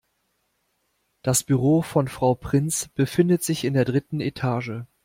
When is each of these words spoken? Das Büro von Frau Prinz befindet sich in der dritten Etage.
Das 1.21 1.43
Büro 1.43 1.83
von 1.83 2.07
Frau 2.07 2.33
Prinz 2.33 2.87
befindet 2.87 3.43
sich 3.43 3.65
in 3.65 3.75
der 3.75 3.85
dritten 3.85 4.19
Etage. 4.19 4.81